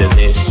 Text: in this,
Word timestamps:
in 0.00 0.16
this, 0.16 0.49